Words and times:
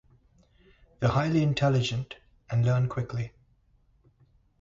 They 0.99 1.05
are 1.05 1.11
highly 1.11 1.43
intelligent, 1.43 2.15
and 2.49 2.65
learn 2.65 2.89
quickly. 2.89 3.33